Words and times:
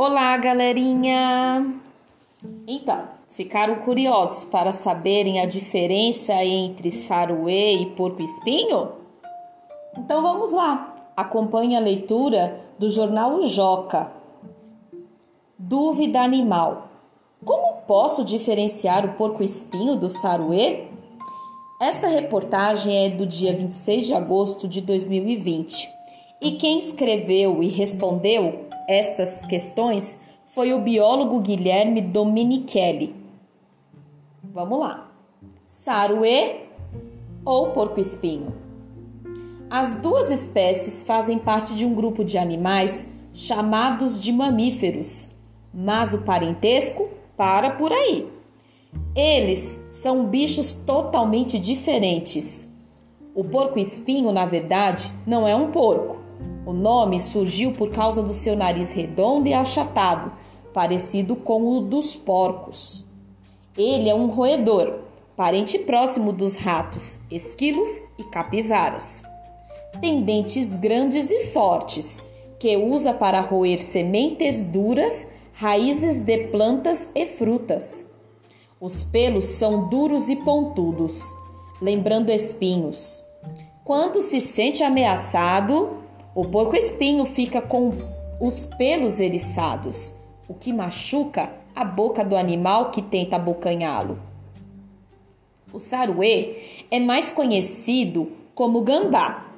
Olá, 0.00 0.36
galerinha! 0.36 1.74
Então, 2.68 3.08
ficaram 3.30 3.80
curiosos 3.80 4.44
para 4.44 4.70
saberem 4.70 5.40
a 5.40 5.44
diferença 5.44 6.34
entre 6.44 6.92
saruê 6.92 7.78
e 7.78 7.86
porco-espinho? 7.96 8.92
Então 9.96 10.22
vamos 10.22 10.52
lá, 10.52 10.94
acompanhe 11.16 11.76
a 11.76 11.80
leitura 11.80 12.60
do 12.78 12.88
jornal 12.88 13.42
Joca. 13.42 14.12
Dúvida 15.58 16.20
animal: 16.20 16.90
Como 17.44 17.82
posso 17.82 18.22
diferenciar 18.22 19.04
o 19.04 19.14
porco-espinho 19.14 19.96
do 19.96 20.08
saruê? 20.08 20.84
Esta 21.82 22.06
reportagem 22.06 23.06
é 23.06 23.10
do 23.10 23.26
dia 23.26 23.52
26 23.52 24.06
de 24.06 24.14
agosto 24.14 24.68
de 24.68 24.80
2020 24.80 25.90
e 26.40 26.52
quem 26.52 26.78
escreveu 26.78 27.64
e 27.64 27.66
respondeu 27.66 28.67
estas 28.88 29.44
questões 29.44 30.22
foi 30.46 30.72
o 30.72 30.80
biólogo 30.80 31.40
Guilherme 31.40 32.00
Domenichelli. 32.00 33.14
Vamos 34.42 34.80
lá. 34.80 35.12
Saruê 35.66 36.62
ou 37.44 37.72
porco-espinho? 37.72 38.54
As 39.68 39.96
duas 39.96 40.30
espécies 40.30 41.02
fazem 41.02 41.38
parte 41.38 41.74
de 41.74 41.84
um 41.84 41.94
grupo 41.94 42.24
de 42.24 42.38
animais 42.38 43.14
chamados 43.30 44.22
de 44.22 44.32
mamíferos, 44.32 45.34
mas 45.72 46.14
o 46.14 46.22
parentesco 46.22 47.10
para 47.36 47.72
por 47.72 47.92
aí. 47.92 48.26
Eles 49.14 49.86
são 49.90 50.24
bichos 50.24 50.72
totalmente 50.72 51.58
diferentes. 51.58 52.72
O 53.34 53.44
porco-espinho, 53.44 54.32
na 54.32 54.46
verdade, 54.46 55.12
não 55.26 55.46
é 55.46 55.54
um 55.54 55.70
porco 55.70 56.17
o 56.68 56.72
nome 56.74 57.18
surgiu 57.18 57.72
por 57.72 57.90
causa 57.92 58.22
do 58.22 58.34
seu 58.34 58.54
nariz 58.54 58.92
redondo 58.92 59.48
e 59.48 59.54
achatado, 59.54 60.30
parecido 60.74 61.34
com 61.34 61.66
o 61.66 61.80
dos 61.80 62.14
porcos. 62.14 63.06
Ele 63.74 64.10
é 64.10 64.14
um 64.14 64.26
roedor, 64.26 64.98
parente 65.34 65.78
próximo 65.78 66.30
dos 66.30 66.56
ratos, 66.56 67.20
esquilos 67.30 68.02
e 68.18 68.24
capivaras. 68.24 69.22
Tem 69.98 70.22
dentes 70.22 70.76
grandes 70.76 71.30
e 71.30 71.46
fortes, 71.46 72.26
que 72.58 72.76
usa 72.76 73.14
para 73.14 73.40
roer 73.40 73.82
sementes 73.82 74.62
duras, 74.62 75.30
raízes 75.54 76.20
de 76.20 76.48
plantas 76.48 77.10
e 77.14 77.24
frutas. 77.24 78.10
Os 78.78 79.02
pelos 79.02 79.46
são 79.46 79.88
duros 79.88 80.28
e 80.28 80.36
pontudos, 80.36 81.34
lembrando 81.80 82.28
espinhos. 82.28 83.24
Quando 83.86 84.20
se 84.20 84.38
sente 84.38 84.82
ameaçado, 84.82 86.06
o 86.38 86.44
porco-espinho 86.44 87.24
fica 87.24 87.60
com 87.60 87.92
os 88.40 88.64
pelos 88.64 89.18
eriçados, 89.18 90.14
o 90.48 90.54
que 90.54 90.72
machuca 90.72 91.50
a 91.74 91.84
boca 91.84 92.24
do 92.24 92.36
animal 92.36 92.92
que 92.92 93.02
tenta 93.02 93.34
abocanhá-lo. 93.34 94.20
O 95.72 95.80
saruê 95.80 96.84
é 96.92 97.00
mais 97.00 97.32
conhecido 97.32 98.30
como 98.54 98.82
gambá. 98.82 99.48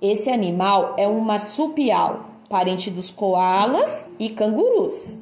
Esse 0.00 0.30
animal 0.30 0.94
é 0.96 1.06
um 1.06 1.20
marsupial, 1.20 2.30
parente 2.48 2.90
dos 2.90 3.10
koalas 3.10 4.10
e 4.18 4.30
cangurus. 4.30 5.20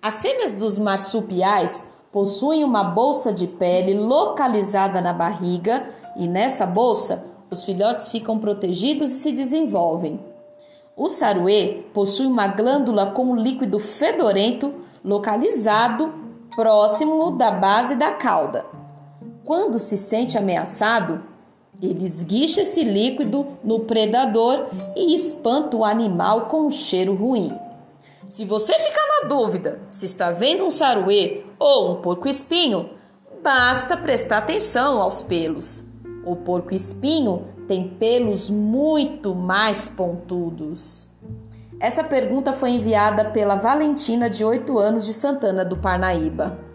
As 0.00 0.22
fêmeas 0.22 0.52
dos 0.52 0.78
marsupiais 0.78 1.92
possuem 2.10 2.64
uma 2.64 2.82
bolsa 2.82 3.30
de 3.30 3.46
pele 3.46 3.92
localizada 3.92 5.02
na 5.02 5.12
barriga 5.12 5.86
e 6.16 6.26
nessa 6.26 6.64
bolsa 6.64 7.26
os 7.50 7.62
filhotes 7.62 8.10
ficam 8.10 8.38
protegidos 8.38 9.10
e 9.10 9.16
se 9.16 9.32
desenvolvem. 9.32 10.34
O 10.96 11.08
saruê 11.08 11.84
possui 11.92 12.24
uma 12.24 12.46
glândula 12.48 13.08
com 13.08 13.36
líquido 13.36 13.78
fedorento 13.78 14.74
localizado 15.04 16.12
próximo 16.56 17.32
da 17.32 17.50
base 17.50 17.96
da 17.96 18.12
cauda. 18.12 18.64
Quando 19.44 19.78
se 19.78 19.98
sente 19.98 20.38
ameaçado, 20.38 21.22
ele 21.82 22.06
esguicha 22.06 22.62
esse 22.62 22.82
líquido 22.82 23.46
no 23.62 23.80
predador 23.80 24.68
e 24.96 25.14
espanta 25.14 25.76
o 25.76 25.84
animal 25.84 26.46
com 26.46 26.62
um 26.62 26.70
cheiro 26.70 27.14
ruim. 27.14 27.52
Se 28.26 28.46
você 28.46 28.72
ficar 28.72 29.22
na 29.22 29.28
dúvida 29.28 29.80
se 29.90 30.06
está 30.06 30.30
vendo 30.30 30.64
um 30.64 30.70
saruê 30.70 31.44
ou 31.58 31.92
um 31.92 32.00
porco-espinho, 32.00 32.88
basta 33.42 33.98
prestar 33.98 34.38
atenção 34.38 35.00
aos 35.00 35.22
pelos. 35.22 35.85
O 36.26 36.34
porco-espinho 36.34 37.44
tem 37.68 37.88
pelos 37.88 38.50
muito 38.50 39.32
mais 39.32 39.88
pontudos. 39.88 41.08
Essa 41.78 42.02
pergunta 42.02 42.52
foi 42.52 42.70
enviada 42.70 43.26
pela 43.26 43.54
Valentina, 43.54 44.28
de 44.28 44.44
8 44.44 44.76
anos, 44.76 45.06
de 45.06 45.12
Santana 45.12 45.64
do 45.64 45.76
Parnaíba. 45.76 46.65